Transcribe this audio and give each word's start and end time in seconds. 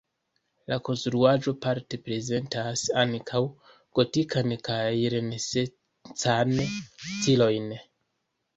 La 0.71 0.77
konstruaĵo 0.85 1.53
parte 1.65 1.99
prezentas 2.07 2.85
ankaŭ 3.03 3.43
gotikan 4.01 4.57
kaj 4.71 4.81
renesancan 5.17 6.57
stilojn. 6.73 7.73